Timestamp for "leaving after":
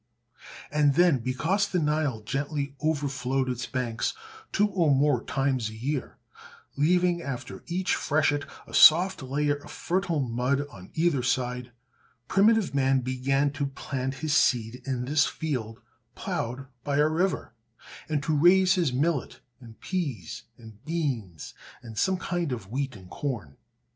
6.75-7.63